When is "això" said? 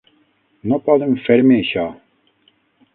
1.61-1.87